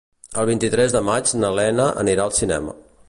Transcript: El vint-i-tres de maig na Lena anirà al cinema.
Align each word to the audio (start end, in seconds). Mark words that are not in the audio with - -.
El 0.43 0.47
vint-i-tres 0.49 0.95
de 0.95 1.01
maig 1.09 1.33
na 1.43 1.51
Lena 1.59 1.87
anirà 2.05 2.25
al 2.29 2.35
cinema. 2.39 2.75